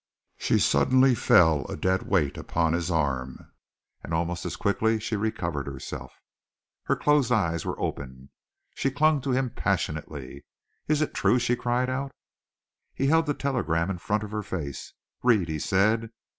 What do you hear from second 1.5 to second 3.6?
a dead weight upon his arm,